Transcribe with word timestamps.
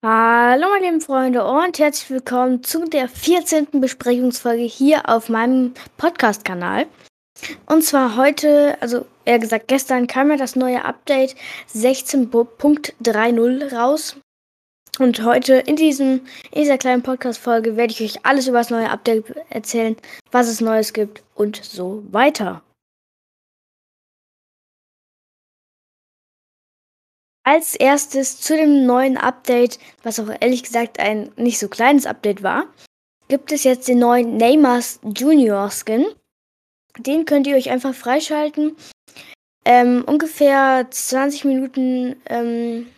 Hallo 0.00 0.68
meine 0.68 0.86
lieben 0.86 1.00
Freunde 1.00 1.44
und 1.44 1.80
herzlich 1.80 2.08
willkommen 2.08 2.62
zu 2.62 2.84
der 2.84 3.08
14. 3.08 3.80
Besprechungsfolge 3.80 4.62
hier 4.62 5.08
auf 5.08 5.28
meinem 5.28 5.74
Podcast-Kanal. 5.96 6.86
Und 7.66 7.82
zwar 7.82 8.16
heute, 8.16 8.80
also 8.80 9.06
eher 9.24 9.40
gesagt 9.40 9.66
gestern, 9.66 10.06
kam 10.06 10.30
ja 10.30 10.36
das 10.36 10.54
neue 10.54 10.84
Update 10.84 11.34
16.30 11.74 13.74
raus. 13.74 14.14
Und 15.00 15.24
heute 15.24 15.54
in, 15.54 15.74
diesem, 15.74 16.20
in 16.52 16.62
dieser 16.62 16.78
kleinen 16.78 17.02
Podcast-Folge 17.02 17.76
werde 17.76 17.92
ich 17.92 18.00
euch 18.00 18.24
alles 18.24 18.46
über 18.46 18.58
das 18.58 18.70
neue 18.70 18.90
Update 18.90 19.24
erzählen, 19.50 19.96
was 20.30 20.46
es 20.46 20.60
Neues 20.60 20.92
gibt 20.92 21.24
und 21.34 21.56
so 21.56 22.04
weiter. 22.12 22.62
Als 27.50 27.74
erstes 27.74 28.42
zu 28.42 28.58
dem 28.58 28.84
neuen 28.84 29.16
Update, 29.16 29.78
was 30.02 30.20
auch 30.20 30.28
ehrlich 30.38 30.64
gesagt 30.64 31.00
ein 31.00 31.32
nicht 31.36 31.58
so 31.58 31.68
kleines 31.68 32.04
Update 32.04 32.42
war, 32.42 32.66
gibt 33.28 33.52
es 33.52 33.64
jetzt 33.64 33.88
den 33.88 34.00
neuen 34.00 34.36
Neymars 34.36 35.00
Junior 35.02 35.70
Skin. 35.70 36.04
Den 36.98 37.24
könnt 37.24 37.46
ihr 37.46 37.56
euch 37.56 37.70
einfach 37.70 37.94
freischalten. 37.94 38.76
Ähm, 39.64 40.04
ungefähr 40.06 40.88
20 40.90 41.46
Minuten 41.46 42.16
ähm, 42.26 42.88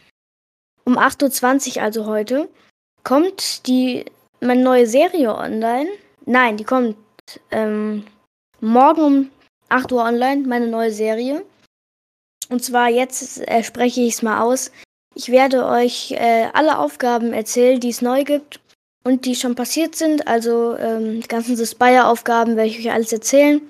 um 0.85 0.99
8.20 0.99 1.77
Uhr, 1.77 1.83
also 1.85 2.07
heute, 2.07 2.49
kommt 3.05 3.69
die 3.69 4.05
meine 4.41 4.65
neue 4.65 4.89
Serie 4.89 5.33
online. 5.33 5.91
Nein, 6.27 6.57
die 6.57 6.65
kommt 6.65 6.97
ähm, 7.53 8.05
morgen 8.61 9.01
um 9.01 9.31
8 9.69 9.93
Uhr 9.93 10.03
online, 10.03 10.45
meine 10.45 10.67
neue 10.67 10.91
Serie. 10.91 11.45
Und 12.51 12.63
zwar 12.65 12.89
jetzt 12.89 13.41
äh, 13.49 13.63
spreche 13.63 14.03
ich 14.03 14.15
es 14.15 14.23
mal 14.23 14.43
aus. 14.43 14.71
Ich 15.15 15.31
werde 15.31 15.67
euch 15.67 16.13
äh, 16.13 16.49
alle 16.53 16.79
Aufgaben 16.79 17.33
erzählen, 17.33 17.81
die 17.81 17.89
es 17.89 18.03
neu 18.03 18.25
gibt 18.25 18.61
und 19.05 19.25
die 19.25 19.35
schon 19.35 19.55
passiert 19.55 19.95
sind. 19.95 20.27
Also 20.27 20.77
ähm, 20.77 21.21
die 21.21 21.29
ganzen 21.29 21.57
Spire-Aufgaben 21.57 22.57
werde 22.57 22.69
ich 22.69 22.79
euch 22.79 22.93
alles 22.93 23.13
erzählen. 23.13 23.61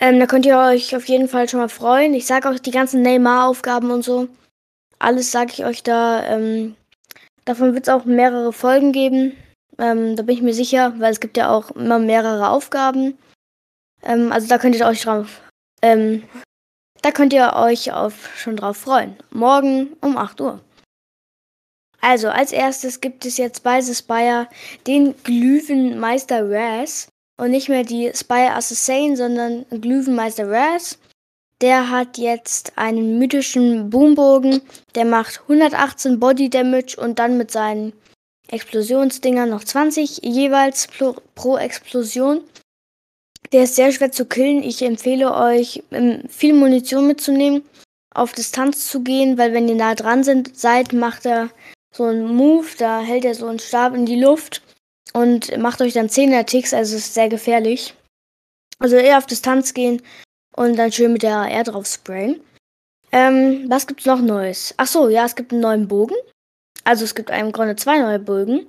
Ähm, 0.00 0.18
da 0.18 0.26
könnt 0.26 0.46
ihr 0.46 0.58
euch 0.58 0.96
auf 0.96 1.06
jeden 1.08 1.28
Fall 1.28 1.48
schon 1.48 1.60
mal 1.60 1.68
freuen. 1.68 2.14
Ich 2.14 2.26
sage 2.26 2.48
auch 2.48 2.58
die 2.58 2.70
ganzen 2.70 3.02
Neymar-Aufgaben 3.02 3.90
und 3.90 4.02
so. 4.02 4.28
Alles 4.98 5.30
sage 5.30 5.52
ich 5.52 5.64
euch 5.64 5.82
da. 5.82 6.24
Ähm, 6.24 6.74
davon 7.44 7.74
wird 7.74 7.86
es 7.86 7.92
auch 7.92 8.04
mehrere 8.04 8.52
Folgen 8.52 8.92
geben. 8.92 9.36
Ähm, 9.78 10.16
da 10.16 10.22
bin 10.22 10.36
ich 10.36 10.42
mir 10.42 10.54
sicher, 10.54 10.94
weil 10.98 11.12
es 11.12 11.20
gibt 11.20 11.36
ja 11.36 11.50
auch 11.50 11.70
immer 11.72 11.98
mehrere 11.98 12.48
Aufgaben. 12.48 13.18
Ähm, 14.02 14.32
also 14.32 14.48
da 14.48 14.58
könnt 14.58 14.74
ihr 14.74 14.86
euch 14.86 15.02
drauf 15.02 15.42
ähm, 15.82 16.22
da 17.02 17.10
könnt 17.10 17.32
ihr 17.32 17.52
euch 17.54 17.92
auf, 17.92 18.30
schon 18.36 18.56
drauf 18.56 18.78
freuen. 18.78 19.16
Morgen 19.30 19.96
um 20.00 20.16
8 20.16 20.40
Uhr. 20.40 20.60
Also, 22.00 22.28
als 22.28 22.50
erstes 22.50 23.00
gibt 23.00 23.24
es 23.24 23.36
jetzt 23.36 23.62
bei 23.62 23.80
The 23.80 23.94
Spire 23.94 24.48
den 24.86 25.14
Glüwenmeister 25.22 26.50
Raz. 26.50 27.08
Und 27.40 27.50
nicht 27.50 27.68
mehr 27.68 27.84
die 27.84 28.12
Spire 28.14 28.54
Assassin, 28.54 29.16
sondern 29.16 29.64
Glüwenmeister 29.70 30.50
Raz. 30.50 30.98
Der 31.60 31.90
hat 31.90 32.18
jetzt 32.18 32.72
einen 32.76 33.18
mythischen 33.18 33.88
Boombogen. 33.88 34.62
Der 34.94 35.04
macht 35.04 35.42
118 35.42 36.18
Body 36.18 36.50
Damage 36.50 36.96
und 37.00 37.18
dann 37.18 37.38
mit 37.38 37.50
seinen 37.50 37.92
Explosionsdingern 38.48 39.48
noch 39.48 39.64
20 39.64 40.22
jeweils 40.24 40.88
pro, 40.88 41.16
pro 41.34 41.56
Explosion. 41.56 42.42
Der 43.52 43.64
ist 43.64 43.76
sehr 43.76 43.92
schwer 43.92 44.10
zu 44.10 44.24
killen. 44.24 44.62
Ich 44.62 44.82
empfehle 44.82 45.34
euch, 45.34 45.82
ähm, 45.90 46.22
viel 46.28 46.54
Munition 46.54 47.06
mitzunehmen, 47.06 47.62
auf 48.14 48.32
Distanz 48.32 48.88
zu 48.88 49.02
gehen, 49.02 49.36
weil 49.38 49.52
wenn 49.52 49.68
ihr 49.68 49.74
nah 49.74 49.94
dran 49.94 50.24
sind, 50.24 50.56
seid, 50.56 50.92
macht 50.92 51.26
er 51.26 51.50
so 51.94 52.04
einen 52.04 52.34
Move, 52.34 52.66
da 52.78 53.00
hält 53.00 53.24
er 53.24 53.34
so 53.34 53.46
einen 53.46 53.58
Stab 53.58 53.94
in 53.94 54.06
die 54.06 54.20
Luft 54.20 54.62
und 55.12 55.56
macht 55.58 55.82
euch 55.82 55.92
dann 55.92 56.08
10er 56.08 56.46
Ticks, 56.46 56.72
also 56.72 56.96
ist 56.96 57.12
sehr 57.12 57.28
gefährlich. 57.28 57.94
Also 58.78 58.96
eher 58.96 59.18
auf 59.18 59.26
Distanz 59.26 59.74
gehen 59.74 60.02
und 60.56 60.76
dann 60.76 60.90
schön 60.90 61.12
mit 61.12 61.22
der 61.22 61.36
AR 61.36 61.64
drauf 61.64 61.86
sprayen. 61.86 62.40
Ähm, 63.12 63.66
was 63.68 63.86
gibt's 63.86 64.06
noch 64.06 64.20
Neues? 64.20 64.74
Ach 64.78 64.86
so, 64.86 65.10
ja, 65.10 65.26
es 65.26 65.36
gibt 65.36 65.52
einen 65.52 65.60
neuen 65.60 65.88
Bogen. 65.88 66.16
Also 66.84 67.04
es 67.04 67.14
gibt 67.14 67.28
im 67.30 67.52
Grunde 67.52 67.76
zwei 67.76 67.98
neue 67.98 68.18
Bögen. 68.18 68.66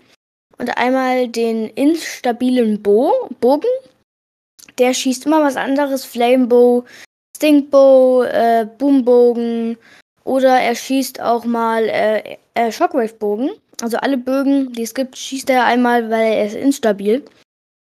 Und 0.58 0.78
einmal 0.78 1.30
den 1.30 1.70
instabilen 1.70 2.84
Bo 2.84 3.30
Bogen. 3.40 3.70
Der 4.78 4.94
schießt 4.94 5.26
immer 5.26 5.44
was 5.44 5.56
anderes. 5.56 6.06
Flamebow, 6.06 6.86
Stinkbow, 7.36 8.24
äh, 8.24 8.66
Boombogen. 8.78 9.78
Oder 10.24 10.60
er 10.60 10.76
schießt 10.76 11.22
auch 11.22 11.46
mal 11.46 11.84
äh, 11.90 12.38
äh, 12.54 12.72
Shockwave-Bogen. 12.72 13.52
Also 13.82 13.98
alle 13.98 14.18
Bögen, 14.18 14.72
die 14.74 14.84
es 14.84 14.94
gibt, 14.94 15.18
schießt 15.18 15.50
er 15.50 15.66
einmal, 15.66 16.10
weil 16.10 16.34
er 16.34 16.48
ist 16.48 16.56
instabil. 16.56 17.26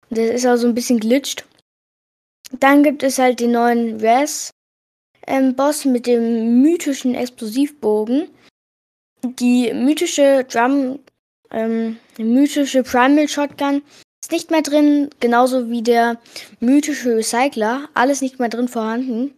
Der 0.09 0.33
ist 0.33 0.45
auch 0.45 0.57
so 0.57 0.67
ein 0.67 0.75
bisschen 0.75 0.99
glitscht. 0.99 1.45
Dann 2.59 2.83
gibt 2.83 3.03
es 3.03 3.17
halt 3.17 3.39
den 3.39 3.51
neuen 3.51 3.99
Raz 4.03 4.51
ähm, 5.27 5.55
Boss 5.55 5.85
mit 5.85 6.05
dem 6.05 6.61
mythischen 6.61 7.15
Explosivbogen. 7.15 8.29
Die 9.23 9.73
mythische 9.73 10.43
Drum, 10.43 10.99
ähm, 11.51 11.97
mythische 12.17 12.83
Primal 12.83 13.27
Shotgun 13.27 13.81
nicht 14.33 14.51
mehr 14.51 14.61
drin, 14.61 15.09
genauso 15.21 15.69
wie 15.69 15.81
der 15.81 16.19
mythische 16.59 17.16
Recycler. 17.16 17.88
Alles 17.94 18.21
nicht 18.21 18.39
mehr 18.39 18.49
drin 18.49 18.67
vorhanden. 18.67 19.33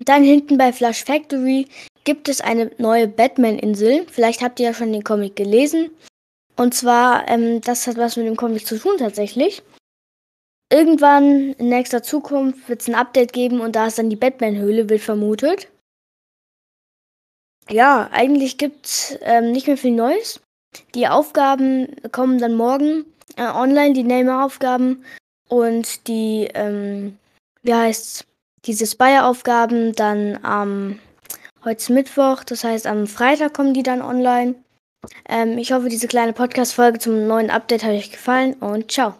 Dann 0.00 0.24
hinten 0.24 0.58
bei 0.58 0.72
Flash 0.72 1.04
Factory 1.04 1.68
gibt 2.02 2.28
es 2.28 2.40
eine 2.40 2.72
neue 2.78 3.06
Batman-Insel. 3.06 4.06
Vielleicht 4.10 4.42
habt 4.42 4.58
ihr 4.58 4.66
ja 4.66 4.74
schon 4.74 4.92
den 4.92 5.04
Comic 5.04 5.36
gelesen. 5.36 5.90
Und 6.56 6.74
zwar, 6.74 7.28
ähm, 7.28 7.60
das 7.60 7.86
hat 7.86 7.96
was 7.96 8.16
mit 8.16 8.26
dem 8.26 8.36
Comic 8.36 8.66
zu 8.66 8.78
tun 8.78 8.96
tatsächlich. 8.98 9.62
Irgendwann 10.72 11.52
in 11.52 11.68
nächster 11.68 12.02
Zukunft 12.02 12.68
wird 12.68 12.80
es 12.80 12.88
ein 12.88 12.94
Update 12.94 13.32
geben 13.32 13.60
und 13.60 13.76
da 13.76 13.86
ist 13.86 13.98
dann 13.98 14.10
die 14.10 14.16
Batman-Höhle, 14.16 14.88
wird 14.88 15.02
vermutet. 15.02 15.68
Ja, 17.70 18.08
eigentlich 18.12 18.58
gibt 18.58 18.86
es 18.86 19.18
ähm, 19.22 19.52
nicht 19.52 19.66
mehr 19.66 19.76
viel 19.76 19.92
Neues. 19.92 20.40
Die 20.94 21.08
Aufgaben 21.08 21.94
kommen 22.10 22.38
dann 22.38 22.54
morgen 22.54 23.04
äh, 23.36 23.46
online, 23.46 23.92
die 23.94 24.04
Neymar-Aufgaben 24.04 25.04
und 25.48 26.06
die, 26.08 26.48
ähm, 26.54 27.18
wie 27.62 27.74
heißt 27.74 28.26
diese 28.64 28.86
Spire-Aufgaben 28.86 29.94
dann 29.94 30.38
am, 30.42 30.98
heute 31.64 31.78
ist 31.78 31.90
Mittwoch, 31.90 32.44
das 32.44 32.64
heißt 32.64 32.86
am 32.86 33.06
Freitag 33.06 33.54
kommen 33.54 33.74
die 33.74 33.82
dann 33.82 34.02
online. 34.02 34.54
Ähm, 35.28 35.58
ich 35.58 35.72
hoffe, 35.72 35.88
diese 35.88 36.08
kleine 36.08 36.32
Podcast-Folge 36.32 36.98
zum 36.98 37.26
neuen 37.26 37.50
Update 37.50 37.84
hat 37.84 37.92
euch 37.92 38.10
gefallen 38.10 38.54
und 38.54 38.90
ciao. 38.90 39.14